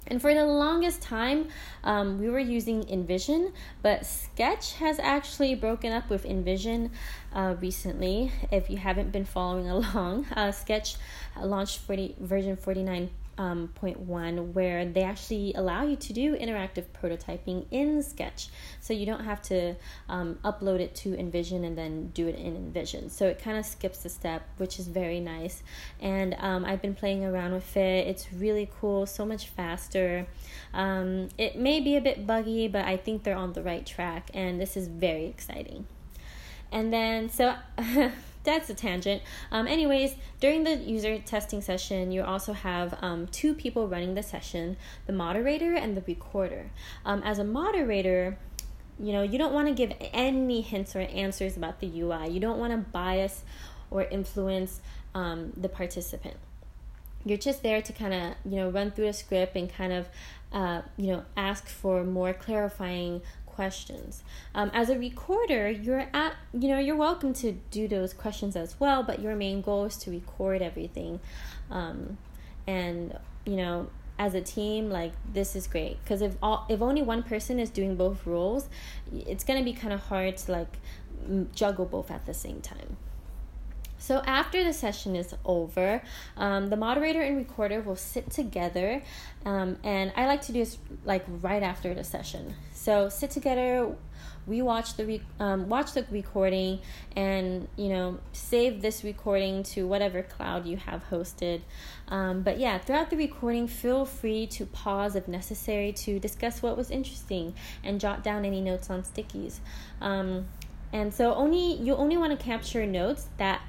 and 0.07 0.19
for 0.19 0.33
the 0.33 0.45
longest 0.45 1.01
time, 1.01 1.49
um, 1.83 2.19
we 2.19 2.27
were 2.29 2.39
using 2.39 2.83
InVision, 2.83 3.53
but 3.83 4.05
Sketch 4.05 4.73
has 4.73 4.99
actually 4.99 5.53
broken 5.53 5.93
up 5.93 6.09
with 6.09 6.25
InVision 6.25 6.89
uh, 7.33 7.55
recently. 7.61 8.31
If 8.51 8.69
you 8.69 8.77
haven't 8.77 9.11
been 9.11 9.25
following 9.25 9.69
along, 9.69 10.25
uh, 10.35 10.51
Sketch 10.51 10.95
launched 11.39 11.77
40, 11.79 12.15
version 12.19 12.57
49 12.57 13.11
um, 13.41 13.69
point 13.69 13.99
one 13.99 14.53
where 14.53 14.85
they 14.85 15.01
actually 15.01 15.51
allow 15.55 15.81
you 15.83 15.95
to 15.95 16.13
do 16.13 16.35
interactive 16.35 16.85
prototyping 17.01 17.65
in 17.71 18.03
Sketch. 18.03 18.49
So 18.79 18.93
you 18.93 19.07
don't 19.07 19.23
have 19.23 19.41
to 19.43 19.75
um, 20.07 20.37
upload 20.45 20.79
it 20.79 20.93
to 21.01 21.09
InVision 21.09 21.65
and 21.65 21.75
then 21.75 22.09
do 22.09 22.27
it 22.27 22.35
in 22.35 22.53
InVision. 22.55 23.09
So 23.09 23.25
it 23.25 23.39
kind 23.39 23.57
of 23.57 23.65
skips 23.65 24.05
a 24.05 24.09
step, 24.09 24.43
which 24.57 24.77
is 24.77 24.87
very 24.87 25.19
nice. 25.19 25.63
And 25.99 26.35
um, 26.37 26.65
I've 26.65 26.83
been 26.83 26.93
playing 26.93 27.25
around 27.25 27.53
with 27.53 27.75
it. 27.75 28.07
It's 28.07 28.31
really 28.31 28.69
cool, 28.79 29.07
so 29.07 29.25
much 29.25 29.47
faster. 29.47 30.27
Um, 30.73 31.29
it 31.39 31.57
may 31.57 31.79
be 31.79 31.95
a 31.95 32.01
bit 32.01 32.27
buggy, 32.27 32.67
but 32.67 32.85
I 32.85 32.95
think 32.95 33.23
they're 33.23 33.35
on 33.35 33.53
the 33.53 33.63
right 33.63 33.85
track, 33.85 34.29
and 34.35 34.61
this 34.61 34.77
is 34.77 34.87
very 34.87 35.25
exciting. 35.25 35.87
And 36.71 36.93
then, 36.93 37.29
so 37.29 37.55
that's 38.43 38.69
a 38.69 38.73
tangent. 38.73 39.21
Um, 39.51 39.67
anyways, 39.67 40.15
during 40.39 40.63
the 40.63 40.75
user 40.75 41.19
testing 41.19 41.61
session, 41.61 42.11
you 42.11 42.23
also 42.23 42.53
have 42.53 42.97
um, 43.01 43.27
two 43.27 43.53
people 43.53 43.87
running 43.87 44.15
the 44.15 44.23
session 44.23 44.77
the 45.05 45.13
moderator 45.13 45.73
and 45.75 45.95
the 45.95 46.01
recorder. 46.01 46.71
Um, 47.05 47.21
as 47.23 47.39
a 47.39 47.43
moderator, 47.43 48.37
you 48.99 49.13
know, 49.13 49.21
you 49.21 49.37
don't 49.37 49.53
want 49.53 49.67
to 49.67 49.73
give 49.73 49.93
any 50.13 50.61
hints 50.61 50.95
or 50.95 50.99
answers 50.99 51.57
about 51.57 51.79
the 51.79 52.01
UI. 52.01 52.29
You 52.29 52.39
don't 52.39 52.59
want 52.59 52.71
to 52.71 52.77
bias 52.77 53.43
or 53.89 54.03
influence 54.03 54.79
um, 55.13 55.53
the 55.57 55.69
participant. 55.69 56.37
You're 57.25 57.37
just 57.37 57.61
there 57.61 57.81
to 57.81 57.93
kind 57.93 58.13
of, 58.13 58.33
you 58.51 58.57
know, 58.57 58.69
run 58.69 58.91
through 58.91 59.05
the 59.05 59.13
script 59.13 59.55
and 59.55 59.71
kind 59.71 59.93
of, 59.93 60.09
uh, 60.51 60.81
you 60.97 61.07
know, 61.07 61.25
ask 61.37 61.67
for 61.67 62.03
more 62.03 62.33
clarifying 62.33 63.21
questions. 63.61 64.23
Um, 64.55 64.71
as 64.73 64.89
a 64.89 64.97
recorder, 64.97 65.69
you're 65.69 66.07
at, 66.15 66.33
you 66.51 66.67
know, 66.67 66.79
you're 66.79 66.95
welcome 66.95 67.31
to 67.33 67.51
do 67.69 67.87
those 67.87 68.11
questions 68.11 68.55
as 68.55 68.79
well, 68.79 69.03
but 69.03 69.19
your 69.21 69.35
main 69.35 69.61
goal 69.61 69.85
is 69.85 69.97
to 69.97 70.09
record 70.09 70.63
everything. 70.63 71.19
Um, 71.69 72.17
and, 72.65 73.19
you 73.45 73.57
know, 73.57 73.91
as 74.17 74.33
a 74.33 74.41
team 74.41 74.89
like 74.89 75.13
this 75.31 75.55
is 75.55 75.67
great 75.67 75.97
because 76.03 76.21
if 76.21 76.33
all 76.43 76.65
if 76.69 76.79
only 76.79 77.01
one 77.01 77.23
person 77.23 77.59
is 77.59 77.71
doing 77.71 77.95
both 77.95 78.23
roles 78.27 78.69
it's 79.11 79.43
to 79.43 79.65
be 79.65 79.73
kind 79.73 79.91
of 79.91 79.99
hard 79.99 80.37
to 80.37 80.51
like 80.51 80.77
juggle 81.55 81.85
both 81.85 82.11
at 82.11 82.23
the 82.27 82.33
same 82.33 82.61
time 82.61 82.97
so 84.01 84.23
after 84.25 84.63
the 84.63 84.73
session 84.73 85.15
is 85.15 85.35
over, 85.45 86.01
um, 86.35 86.69
the 86.71 86.75
moderator 86.75 87.21
and 87.21 87.37
recorder 87.37 87.81
will 87.81 87.95
sit 87.95 88.31
together, 88.31 89.03
um, 89.45 89.77
and 89.83 90.11
I 90.15 90.25
like 90.25 90.41
to 90.43 90.51
do 90.51 90.57
this 90.57 90.79
like 91.05 91.23
right 91.27 91.61
after 91.61 91.93
the 91.93 92.03
session. 92.03 92.55
So 92.73 93.09
sit 93.09 93.29
together, 93.29 93.95
we 94.47 94.63
watch 94.63 94.95
the 94.95 95.05
re- 95.05 95.21
um, 95.39 95.69
watch 95.69 95.93
the 95.93 96.03
recording, 96.09 96.79
and 97.15 97.67
you 97.75 97.89
know 97.89 98.17
save 98.33 98.81
this 98.81 99.03
recording 99.03 99.61
to 99.75 99.85
whatever 99.85 100.23
cloud 100.23 100.65
you 100.65 100.77
have 100.77 101.07
hosted. 101.11 101.61
Um, 102.07 102.41
but 102.41 102.57
yeah, 102.59 102.79
throughout 102.79 103.11
the 103.11 103.17
recording, 103.17 103.67
feel 103.67 104.05
free 104.05 104.47
to 104.47 104.65
pause 104.65 105.15
if 105.15 105.27
necessary 105.27 105.91
to 105.93 106.19
discuss 106.19 106.63
what 106.63 106.75
was 106.75 106.89
interesting 106.89 107.53
and 107.83 107.99
jot 107.99 108.23
down 108.23 108.45
any 108.45 108.61
notes 108.61 108.89
on 108.89 109.03
stickies. 109.03 109.59
And 110.93 111.13
so 111.13 111.33
only 111.33 111.73
you 111.75 111.95
only 111.95 112.17
want 112.17 112.37
to 112.37 112.43
capture 112.43 112.85
notes 112.85 113.27
that 113.37 113.61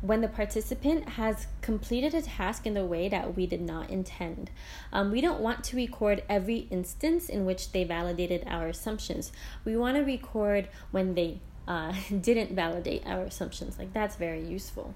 when 0.00 0.20
the 0.20 0.28
participant 0.28 1.08
has 1.10 1.48
completed 1.60 2.14
a 2.14 2.22
task 2.22 2.66
in 2.66 2.74
the 2.74 2.84
way 2.84 3.08
that 3.08 3.34
we 3.36 3.46
did 3.46 3.60
not 3.60 3.90
intend. 3.90 4.50
Um, 4.92 5.10
we 5.10 5.20
don't 5.20 5.40
want 5.40 5.64
to 5.64 5.76
record 5.76 6.22
every 6.28 6.68
instance 6.70 7.28
in 7.28 7.44
which 7.44 7.72
they 7.72 7.82
validated 7.82 8.44
our 8.46 8.68
assumptions. 8.68 9.32
We 9.64 9.76
want 9.76 9.96
to 9.96 10.04
record 10.04 10.68
when 10.92 11.14
they 11.14 11.40
uh, 11.66 11.94
didn't 12.20 12.54
validate 12.54 13.02
our 13.06 13.22
assumptions. 13.22 13.78
Like 13.78 13.92
that's 13.92 14.16
very 14.16 14.44
useful. 14.44 14.94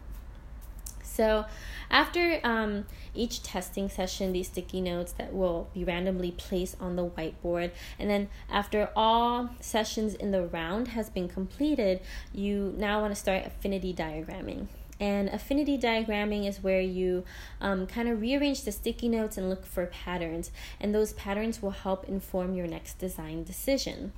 So, 1.15 1.45
after 1.91 2.41
um, 2.43 2.87
each 3.15 3.43
testing 3.43 3.91
session, 3.91 4.33
these 4.33 4.47
sticky 4.47 4.81
notes 4.81 5.13
that 5.13 5.35
will 5.35 5.69
be 5.75 5.85
randomly 5.85 6.31
placed 6.31 6.81
on 6.81 6.97
the 6.97 7.07
whiteboard, 7.07 7.73
and 7.99 8.09
then 8.09 8.31
after 8.51 8.89
all 8.97 9.51
sessions 9.61 10.15
in 10.15 10.31
the 10.31 10.47
round 10.47 10.89
has 10.89 11.11
been 11.11 11.29
completed, 11.29 12.01
you 12.33 12.75
now 12.79 13.03
want 13.03 13.13
to 13.13 13.21
start 13.21 13.45
affinity 13.45 13.93
diagramming. 13.93 14.69
And 14.99 15.29
affinity 15.29 15.77
diagramming 15.77 16.49
is 16.49 16.63
where 16.63 16.81
you 16.81 17.25
um, 17.61 17.87
kind 17.87 18.09
of 18.09 18.21
rearrange 18.21 18.63
the 18.63 18.73
sticky 18.73 19.09
notes 19.09 19.37
and 19.37 19.51
look 19.51 19.67
for 19.67 19.85
patterns. 19.87 20.51
And 20.81 20.95
those 20.95 21.13
patterns 21.13 21.61
will 21.61 21.73
help 21.73 22.05
inform 22.09 22.55
your 22.55 22.69
next 22.69 22.99
design 22.99 23.43
decision. 23.43 24.13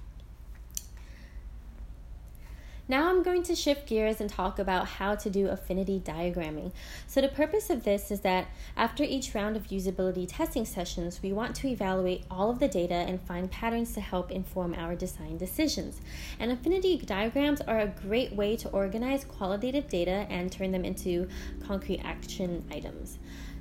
Now 2.86 3.08
I'm 3.08 3.22
going 3.22 3.42
to 3.44 3.54
shift 3.54 3.86
gears 3.86 4.20
and 4.20 4.28
talk 4.28 4.58
about 4.58 4.86
how 4.86 5.14
to 5.14 5.30
do 5.30 5.48
affinity 5.48 6.02
diagramming. 6.04 6.72
So 7.06 7.22
the 7.22 7.28
purpose 7.28 7.70
of 7.70 7.82
this 7.82 8.10
is 8.10 8.20
that 8.20 8.48
after 8.76 9.02
each 9.02 9.34
round 9.34 9.56
of 9.56 9.68
usability 9.68 10.26
testing 10.28 10.66
sessions, 10.66 11.22
we 11.22 11.32
want 11.32 11.56
to 11.56 11.68
evaluate 11.68 12.24
all 12.30 12.50
of 12.50 12.58
the 12.58 12.68
data 12.68 12.94
and 12.94 13.22
find 13.22 13.50
patterns 13.50 13.94
to 13.94 14.02
help 14.02 14.30
inform 14.30 14.74
our 14.74 14.94
design 14.94 15.38
decisions. 15.38 16.02
And 16.38 16.52
affinity 16.52 16.98
diagrams 16.98 17.62
are 17.62 17.80
a 17.80 17.86
great 17.86 18.34
way 18.34 18.54
to 18.56 18.68
organize 18.68 19.24
qualitative 19.24 19.88
data 19.88 20.26
and 20.28 20.52
turn 20.52 20.70
them 20.70 20.84
into 20.84 21.26
concrete 21.66 22.00
action 22.04 22.64
items. 22.70 23.18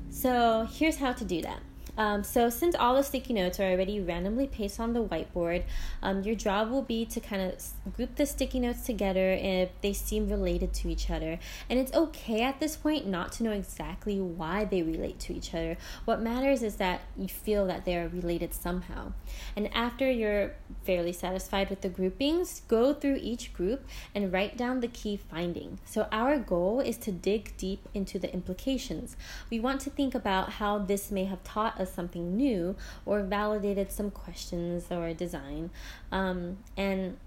So 0.10 0.68
here's 0.70 0.98
how 0.98 1.13
to 1.13 1.24
do 1.24 1.42
that. 1.44 1.62
Um, 1.97 2.23
so 2.23 2.50
since 2.50 2.75
all 2.75 2.95
the 2.95 3.03
sticky 3.03 3.33
notes 3.33 3.59
are 3.59 3.71
already 3.71 4.00
randomly 4.00 4.47
pasted 4.47 4.81
on 4.81 4.93
the 4.93 5.03
whiteboard, 5.03 5.63
um, 6.01 6.23
your 6.23 6.35
job 6.35 6.71
will 6.71 6.81
be 6.81 7.05
to 7.05 7.19
kind 7.19 7.41
of 7.41 7.93
group 7.95 8.15
the 8.15 8.25
sticky 8.25 8.59
notes 8.59 8.85
together 8.85 9.31
if 9.33 9.69
they 9.81 9.93
seem 9.93 10.27
related 10.27 10.73
to 10.73 10.89
each 10.89 11.09
other. 11.09 11.39
And 11.69 11.79
it's 11.79 11.93
okay 11.93 12.41
at 12.41 12.59
this 12.59 12.75
point 12.75 13.05
not 13.05 13.31
to 13.33 13.43
know 13.43 13.51
exactly 13.51 14.19
why 14.19 14.65
they 14.65 14.81
relate 14.81 15.19
to 15.21 15.33
each 15.33 15.53
other. 15.53 15.77
What 16.05 16.21
matters 16.21 16.63
is 16.63 16.77
that 16.77 17.01
you 17.15 17.27
feel 17.27 17.67
that 17.67 17.85
they 17.85 17.97
are 17.97 18.07
related 18.07 18.53
somehow. 18.53 19.13
And 19.55 19.73
after 19.73 20.09
you're 20.09 20.55
fairly 20.83 21.13
satisfied 21.13 21.69
with 21.69 21.81
the 21.81 21.89
groupings, 21.89 22.62
go 22.67 22.93
through 22.93 23.19
each 23.21 23.53
group 23.53 23.85
and 24.15 24.33
write 24.33 24.57
down 24.57 24.79
the 24.79 24.88
key 24.88 25.17
finding. 25.17 25.79
So 25.85 26.07
our 26.12 26.39
goal 26.39 26.79
is 26.79 26.97
to 26.97 27.12
dig 27.12 27.55
deep 27.57 27.88
into 27.93 28.17
the 28.17 28.33
implications. 28.33 29.15
We 29.50 29.59
want 29.59 29.81
to 29.81 29.89
think 29.89 30.15
about 30.15 30.53
how 30.53 30.79
this 30.79 31.12
may 31.12 31.25
have 31.25 31.43
taught 31.43 31.79
us 31.83 31.93
something 31.93 32.35
new 32.35 32.75
or 33.05 33.21
validated 33.21 33.91
some 33.91 34.09
questions 34.09 34.85
or 34.89 35.13
design. 35.13 35.69
Um, 36.11 36.57
and 36.75 37.17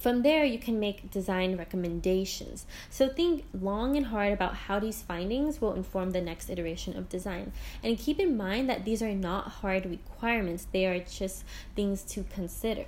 from 0.00 0.22
there, 0.22 0.46
you 0.46 0.58
can 0.58 0.80
make 0.80 1.10
design 1.10 1.58
recommendations. 1.58 2.64
So 2.88 3.06
think 3.06 3.44
long 3.52 3.96
and 3.98 4.06
hard 4.06 4.32
about 4.32 4.54
how 4.54 4.78
these 4.78 5.02
findings 5.02 5.60
will 5.60 5.74
inform 5.74 6.12
the 6.12 6.22
next 6.22 6.48
iteration 6.48 6.96
of 6.96 7.10
design. 7.10 7.52
And 7.84 7.98
keep 7.98 8.18
in 8.18 8.34
mind 8.34 8.70
that 8.70 8.86
these 8.86 9.02
are 9.02 9.12
not 9.12 9.48
hard 9.60 9.84
requirements, 9.84 10.66
they 10.72 10.86
are 10.86 11.00
just 11.00 11.44
things 11.76 12.02
to 12.14 12.24
consider. 12.24 12.86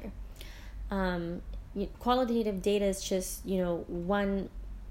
Um, 0.91 1.43
qualitative 1.99 2.63
data 2.63 2.87
is 2.87 3.03
just, 3.05 3.45
you 3.45 3.59
know, 3.59 3.85
one 3.89 4.49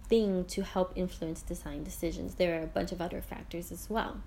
thing 0.08 0.46
to 0.46 0.62
help 0.62 0.94
influence 0.96 1.42
design 1.42 1.84
decisions. 1.84 2.36
There 2.36 2.60
are 2.60 2.64
a 2.64 2.68
bunch 2.68 2.92
of 2.92 3.02
other 3.02 3.22
factors 3.22 3.72
as 3.72 3.90
well. 3.90 4.22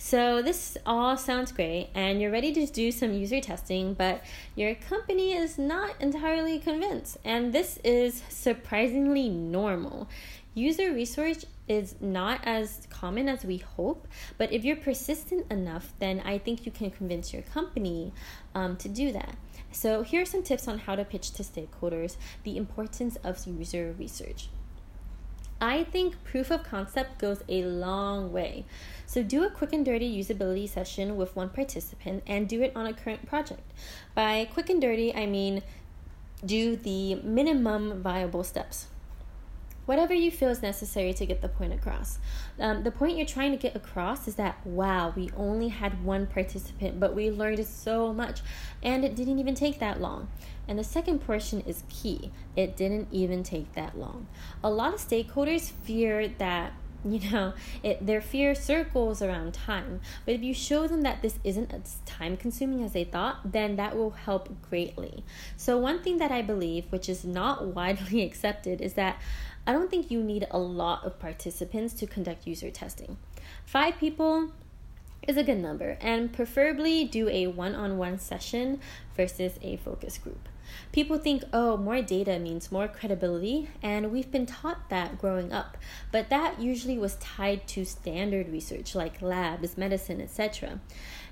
So 0.00 0.42
this 0.42 0.78
all 0.86 1.16
sounds 1.16 1.50
great, 1.50 1.88
and 1.92 2.22
you're 2.22 2.30
ready 2.30 2.52
to 2.52 2.66
do 2.66 2.92
some 2.92 3.12
user 3.12 3.40
testing, 3.40 3.94
but 3.94 4.22
your 4.54 4.76
company 4.76 5.32
is 5.32 5.58
not 5.58 6.00
entirely 6.00 6.60
convinced, 6.60 7.18
and 7.24 7.52
this 7.52 7.80
is 7.82 8.22
surprisingly 8.28 9.28
normal. 9.28 10.08
User 10.54 10.92
research 10.92 11.44
is 11.66 11.96
not 12.00 12.40
as 12.44 12.86
common 12.90 13.28
as 13.28 13.44
we 13.44 13.56
hope, 13.56 14.06
but 14.38 14.52
if 14.52 14.64
you're 14.64 14.76
persistent 14.76 15.50
enough, 15.50 15.92
then 15.98 16.22
I 16.24 16.38
think 16.38 16.64
you 16.64 16.70
can 16.70 16.92
convince 16.92 17.32
your 17.32 17.42
company 17.42 18.12
um, 18.54 18.76
to 18.76 18.88
do 18.88 19.10
that. 19.10 19.36
So, 19.72 20.02
here 20.02 20.22
are 20.22 20.24
some 20.24 20.44
tips 20.44 20.68
on 20.68 20.78
how 20.78 20.94
to 20.94 21.04
pitch 21.04 21.32
to 21.32 21.42
stakeholders 21.42 22.16
the 22.44 22.56
importance 22.56 23.16
of 23.24 23.44
user 23.48 23.96
research. 23.98 24.48
I 25.60 25.84
think 25.84 26.22
proof 26.24 26.50
of 26.50 26.62
concept 26.62 27.18
goes 27.18 27.42
a 27.48 27.62
long 27.64 28.32
way. 28.32 28.64
So 29.06 29.22
do 29.22 29.44
a 29.44 29.50
quick 29.50 29.72
and 29.72 29.84
dirty 29.84 30.08
usability 30.22 30.68
session 30.68 31.16
with 31.16 31.34
one 31.34 31.48
participant 31.48 32.22
and 32.26 32.48
do 32.48 32.62
it 32.62 32.72
on 32.76 32.86
a 32.86 32.92
current 32.92 33.26
project. 33.26 33.72
By 34.14 34.48
quick 34.52 34.70
and 34.70 34.80
dirty, 34.80 35.14
I 35.14 35.26
mean 35.26 35.62
do 36.44 36.76
the 36.76 37.16
minimum 37.16 38.00
viable 38.00 38.44
steps 38.44 38.86
whatever 39.88 40.12
you 40.12 40.30
feel 40.30 40.50
is 40.50 40.60
necessary 40.60 41.14
to 41.14 41.24
get 41.24 41.40
the 41.40 41.48
point 41.48 41.72
across. 41.72 42.18
Um, 42.60 42.82
the 42.82 42.90
point 42.90 43.16
you're 43.16 43.24
trying 43.24 43.52
to 43.52 43.56
get 43.56 43.74
across 43.74 44.28
is 44.28 44.34
that, 44.34 44.58
wow, 44.66 45.14
we 45.16 45.30
only 45.34 45.68
had 45.68 46.04
one 46.04 46.26
participant, 46.26 47.00
but 47.00 47.14
we 47.14 47.30
learned 47.30 47.66
so 47.66 48.12
much, 48.12 48.42
and 48.82 49.02
it 49.02 49.16
didn't 49.16 49.38
even 49.38 49.54
take 49.54 49.78
that 49.78 49.98
long. 49.98 50.28
And 50.68 50.78
the 50.78 50.84
second 50.84 51.20
portion 51.20 51.62
is 51.62 51.84
key 51.88 52.30
it 52.54 52.76
didn't 52.76 53.08
even 53.10 53.42
take 53.42 53.72
that 53.72 53.96
long. 53.96 54.26
A 54.62 54.68
lot 54.68 54.92
of 54.92 55.00
stakeholders 55.00 55.70
fear 55.70 56.28
that 56.36 56.74
you 57.04 57.30
know 57.30 57.52
it 57.82 58.04
their 58.04 58.20
fear 58.20 58.54
circles 58.54 59.22
around 59.22 59.54
time 59.54 60.00
but 60.24 60.34
if 60.34 60.42
you 60.42 60.52
show 60.52 60.88
them 60.88 61.02
that 61.02 61.22
this 61.22 61.38
isn't 61.44 61.72
as 61.72 61.98
time 62.06 62.36
consuming 62.36 62.82
as 62.82 62.92
they 62.92 63.04
thought 63.04 63.52
then 63.52 63.76
that 63.76 63.96
will 63.96 64.10
help 64.10 64.48
greatly 64.68 65.22
so 65.56 65.78
one 65.78 66.02
thing 66.02 66.18
that 66.18 66.32
i 66.32 66.42
believe 66.42 66.84
which 66.90 67.08
is 67.08 67.24
not 67.24 67.64
widely 67.74 68.22
accepted 68.22 68.80
is 68.80 68.94
that 68.94 69.16
i 69.68 69.72
don't 69.72 69.88
think 69.88 70.10
you 70.10 70.20
need 70.22 70.44
a 70.50 70.58
lot 70.58 71.04
of 71.04 71.18
participants 71.20 71.94
to 71.94 72.06
conduct 72.06 72.46
user 72.46 72.70
testing 72.70 73.16
five 73.64 73.96
people 73.98 74.50
is 75.28 75.36
a 75.36 75.44
good 75.44 75.58
number 75.58 75.96
and 76.00 76.32
preferably 76.32 77.04
do 77.04 77.28
a 77.28 77.46
one-on-one 77.46 78.18
session 78.18 78.80
versus 79.14 79.52
a 79.62 79.76
focus 79.76 80.18
group 80.18 80.48
People 80.92 81.18
think, 81.18 81.44
oh, 81.52 81.76
more 81.76 82.02
data 82.02 82.38
means 82.38 82.72
more 82.72 82.88
credibility, 82.88 83.68
and 83.82 84.10
we've 84.12 84.30
been 84.30 84.46
taught 84.46 84.88
that 84.90 85.18
growing 85.18 85.52
up. 85.52 85.76
But 86.12 86.30
that 86.30 86.60
usually 86.60 86.98
was 86.98 87.16
tied 87.16 87.66
to 87.68 87.84
standard 87.84 88.48
research 88.48 88.94
like 88.94 89.22
labs, 89.22 89.76
medicine, 89.76 90.20
etc. 90.20 90.80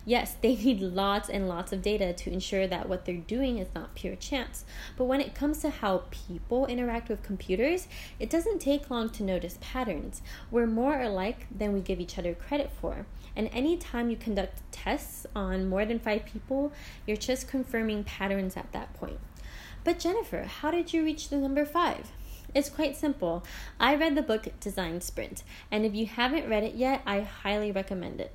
Yes, 0.09 0.37
they 0.41 0.55
need 0.65 0.81
lots 0.81 1.29
and 1.29 1.49
lots 1.49 1.73
of 1.73 1.83
data 1.83 2.13
to 2.15 2.33
ensure 2.33 2.67
that 2.69 2.89
what 2.89 3.05
they're 3.05 3.17
doing 3.17 3.59
is 3.59 3.69
not 3.75 3.95
pure 3.95 4.15
chance. 4.17 4.65
But 4.97 5.05
when 5.05 5.21
it 5.21 5.35
comes 5.35 5.59
to 5.59 5.71
how 5.71 6.05
people 6.11 6.65
interact 6.67 7.11
with 7.11 7.25
computers, 7.25 7.89
it 8.19 8.31
doesn't 8.31 8.61
take 8.61 8.89
long 8.89 9.11
to 9.11 9.23
notice 9.25 9.59
patterns. 9.61 10.23
We're 10.51 10.67
more 10.67 11.01
alike 11.03 11.47
than 11.51 11.73
we 11.73 11.81
give 11.81 12.01
each 12.01 12.17
other 12.17 12.35
credit 12.35 12.71
for. 12.81 13.05
And 13.35 13.51
anytime 13.53 14.09
you 14.09 14.17
conduct 14.17 14.63
tests 14.73 15.27
on 15.35 15.69
more 15.69 15.85
than 15.85 15.99
five 15.99 16.25
people, 16.25 16.73
you're 17.07 17.19
just 17.19 17.49
confirming 17.49 18.05
patterns 18.05 18.57
at 18.57 18.73
that 18.73 18.95
point. 18.95 19.19
But 19.85 19.99
Jennifer, 19.99 20.45
how 20.45 20.71
did 20.71 20.93
you 20.93 21.05
reach 21.05 21.29
the 21.29 21.37
number 21.37 21.67
five? 21.67 22.13
It's 22.55 22.71
quite 22.71 22.97
simple. 22.97 23.45
I 23.79 23.95
read 23.97 24.15
the 24.15 24.23
book 24.23 24.49
Design 24.61 25.01
Sprint, 25.01 25.43
and 25.71 25.85
if 25.85 25.95
you 25.95 26.07
haven't 26.07 26.49
read 26.49 26.65
it 26.65 26.75
yet, 26.75 27.03
I 27.05 27.21
highly 27.21 27.71
recommend 27.71 28.21
it. 28.21 28.33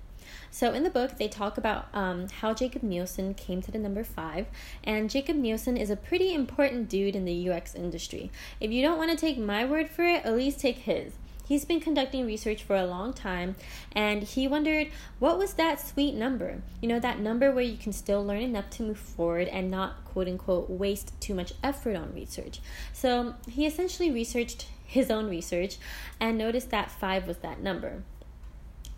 So 0.51 0.73
in 0.73 0.83
the 0.83 0.89
book, 0.89 1.17
they 1.17 1.29
talk 1.29 1.57
about 1.57 1.87
um, 1.93 2.27
how 2.27 2.53
Jakob 2.53 2.83
Nielsen 2.83 3.33
came 3.33 3.61
to 3.61 3.71
the 3.71 3.79
number 3.79 4.03
five, 4.03 4.47
and 4.83 5.09
Jakob 5.09 5.37
Nielsen 5.37 5.77
is 5.77 5.89
a 5.89 5.95
pretty 5.95 6.33
important 6.33 6.89
dude 6.89 7.15
in 7.15 7.23
the 7.23 7.49
UX 7.49 7.73
industry. 7.73 8.29
If 8.59 8.69
you 8.69 8.81
don't 8.81 8.97
want 8.97 9.11
to 9.11 9.17
take 9.17 9.37
my 9.37 9.63
word 9.63 9.89
for 9.89 10.03
it, 10.03 10.25
at 10.25 10.35
least 10.35 10.59
take 10.59 10.79
his. 10.79 11.13
He's 11.47 11.65
been 11.65 11.81
conducting 11.81 12.25
research 12.25 12.63
for 12.63 12.77
a 12.77 12.85
long 12.85 13.11
time 13.11 13.57
and 13.91 14.23
he 14.23 14.47
wondered 14.47 14.87
what 15.19 15.37
was 15.37 15.55
that 15.55 15.81
sweet 15.81 16.15
number? 16.15 16.61
You 16.81 16.87
know, 16.87 16.99
that 17.01 17.19
number 17.19 17.51
where 17.51 17.61
you 17.61 17.75
can 17.75 17.91
still 17.91 18.25
learn 18.25 18.41
enough 18.41 18.69
to 18.69 18.83
move 18.83 18.97
forward 18.97 19.49
and 19.49 19.69
not 19.69 20.05
quote 20.05 20.29
unquote 20.29 20.69
waste 20.69 21.19
too 21.19 21.33
much 21.33 21.51
effort 21.61 21.97
on 21.97 22.13
research. 22.13 22.61
So 22.93 23.35
he 23.49 23.65
essentially 23.65 24.09
researched 24.09 24.67
his 24.85 25.11
own 25.11 25.29
research 25.29 25.77
and 26.21 26.37
noticed 26.37 26.69
that 26.69 26.89
five 26.89 27.27
was 27.27 27.39
that 27.39 27.61
number. 27.61 28.03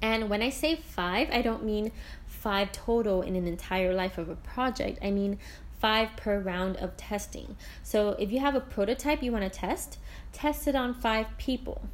And 0.04 0.30
when 0.30 0.42
I 0.42 0.50
say 0.50 0.76
five, 0.76 1.30
I 1.32 1.42
don't 1.42 1.64
mean 1.64 1.94
five 2.28 2.74
total 2.74 3.22
in 3.22 3.38
an 3.38 3.48
entire 3.48 3.94
life 3.94 4.18
of 4.18 4.28
a 4.28 4.36
project. 4.36 5.00
I 5.02 5.12
mean 5.12 5.40
five 5.80 6.18
per 6.18 6.40
round 6.40 6.76
of 6.76 6.98
testing. 6.98 7.56
So 7.84 8.10
if 8.20 8.30
you 8.30 8.42
have 8.42 8.54
a 8.54 8.60
prototype 8.60 9.24
you 9.24 9.32
want 9.32 9.46
to 9.46 9.50
test, 9.50 10.00
test 10.34 10.68
it 10.68 10.76
on 10.76 10.94
five 10.94 11.28
people. 11.38 11.88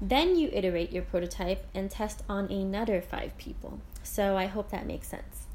Then 0.00 0.36
you 0.36 0.50
iterate 0.52 0.92
your 0.92 1.02
prototype 1.02 1.66
and 1.74 1.90
test 1.90 2.22
on 2.28 2.48
another 2.48 3.00
five 3.00 3.36
people. 3.38 3.80
So 4.04 4.36
I 4.36 4.46
hope 4.46 4.70
that 4.70 4.86
makes 4.86 5.08
sense. 5.08 5.47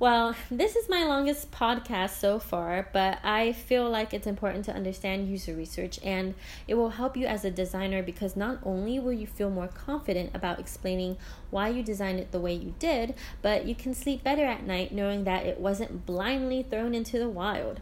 Well, 0.00 0.36
this 0.48 0.76
is 0.76 0.88
my 0.88 1.02
longest 1.02 1.50
podcast 1.50 2.20
so 2.20 2.38
far, 2.38 2.88
but 2.92 3.18
I 3.24 3.50
feel 3.50 3.90
like 3.90 4.14
it's 4.14 4.28
important 4.28 4.64
to 4.66 4.72
understand 4.72 5.28
user 5.28 5.56
research 5.56 5.98
and 6.04 6.36
it 6.68 6.74
will 6.74 6.90
help 6.90 7.16
you 7.16 7.26
as 7.26 7.44
a 7.44 7.50
designer 7.50 8.00
because 8.00 8.36
not 8.36 8.60
only 8.62 9.00
will 9.00 9.12
you 9.12 9.26
feel 9.26 9.50
more 9.50 9.66
confident 9.66 10.30
about 10.34 10.60
explaining 10.60 11.16
why 11.50 11.70
you 11.70 11.82
designed 11.82 12.20
it 12.20 12.30
the 12.30 12.38
way 12.38 12.54
you 12.54 12.74
did, 12.78 13.16
but 13.42 13.64
you 13.64 13.74
can 13.74 13.92
sleep 13.92 14.22
better 14.22 14.44
at 14.44 14.64
night 14.64 14.92
knowing 14.92 15.24
that 15.24 15.46
it 15.46 15.58
wasn't 15.58 16.06
blindly 16.06 16.62
thrown 16.62 16.94
into 16.94 17.18
the 17.18 17.28
wild. 17.28 17.80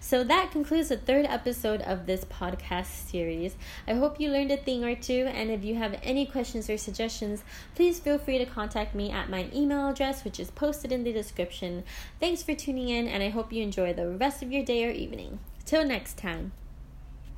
So 0.00 0.24
that 0.24 0.50
concludes 0.50 0.88
the 0.88 0.96
third 0.96 1.26
episode 1.28 1.80
of 1.82 2.06
this 2.06 2.24
podcast 2.24 3.10
series. 3.10 3.56
I 3.86 3.94
hope 3.94 4.20
you 4.20 4.30
learned 4.30 4.50
a 4.50 4.56
thing 4.56 4.84
or 4.84 4.94
two, 4.94 5.28
and 5.32 5.50
if 5.50 5.64
you 5.64 5.74
have 5.76 5.98
any 6.02 6.26
questions 6.26 6.68
or 6.68 6.76
suggestions, 6.76 7.44
please 7.74 7.98
feel 7.98 8.18
free 8.18 8.38
to 8.38 8.46
contact 8.46 8.94
me 8.94 9.10
at 9.10 9.30
my 9.30 9.48
email 9.54 9.88
address, 9.88 10.24
which 10.24 10.40
is 10.40 10.50
posted 10.50 10.92
in 10.92 11.04
the 11.04 11.12
description. 11.12 11.84
Thanks 12.20 12.42
for 12.42 12.54
tuning 12.54 12.88
in, 12.88 13.08
and 13.08 13.22
I 13.22 13.28
hope 13.28 13.52
you 13.52 13.62
enjoy 13.62 13.92
the 13.92 14.08
rest 14.08 14.42
of 14.42 14.52
your 14.52 14.64
day 14.64 14.84
or 14.84 14.90
evening. 14.90 15.38
Till 15.64 15.84
next 15.84 16.18
time. 16.18 16.52